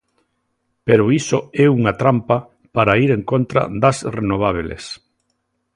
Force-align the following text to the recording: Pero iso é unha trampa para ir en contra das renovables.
Pero 0.87 1.03
iso 1.21 1.39
é 1.63 1.65
unha 1.77 1.93
trampa 2.01 2.37
para 2.75 2.97
ir 3.03 3.09
en 3.17 3.23
contra 3.31 3.61
das 3.83 3.97
renovables. 4.17 4.83